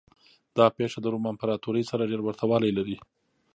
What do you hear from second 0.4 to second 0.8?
دا